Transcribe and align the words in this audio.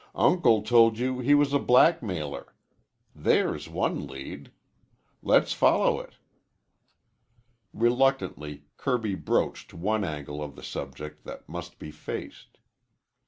Uncle 0.15 0.63
told 0.63 0.97
you 0.97 1.19
he 1.19 1.35
was 1.35 1.53
a 1.53 1.59
black 1.59 2.01
mailer. 2.01 2.55
There's 3.13 3.69
one 3.69 4.07
lead. 4.07 4.51
Let's 5.21 5.53
follow 5.53 5.99
it." 5.99 6.15
Reluctantly 7.71 8.63
Kirby 8.77 9.13
broached 9.13 9.75
one 9.75 10.03
angle 10.03 10.41
of 10.41 10.55
the 10.55 10.63
subject 10.63 11.23
that 11.25 11.47
must 11.47 11.77
be 11.77 11.91
faced. 11.91 12.57